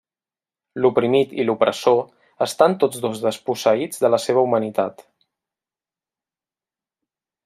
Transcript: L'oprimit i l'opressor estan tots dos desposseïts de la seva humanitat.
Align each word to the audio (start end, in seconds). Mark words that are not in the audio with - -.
L'oprimit 0.83 1.35
i 1.39 1.43
l'opressor 1.49 1.99
estan 2.47 2.75
tots 2.83 3.03
dos 3.03 3.21
desposseïts 3.27 4.03
de 4.05 4.11
la 4.15 4.21
seva 4.27 4.45
humanitat. 4.47 5.07